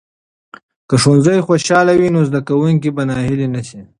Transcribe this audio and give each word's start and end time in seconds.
که 0.87 0.95
ښوونځي 1.01 1.37
خوشاله 1.47 1.93
وي، 1.99 2.09
نو 2.15 2.19
زده 2.29 2.39
کوونکي 2.49 2.89
به 2.95 3.03
ناهیلي 3.09 3.47
نه 3.55 3.61
شي. 3.67 3.79